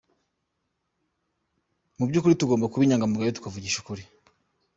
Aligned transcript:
Mu 1.97 2.03
by’ukuri 2.09 2.39
tugomba 2.39 2.69
kuba 2.71 2.83
inyangamugayo, 2.85 3.31
tukavugisha 3.37 3.77
ukuri. 3.79 4.03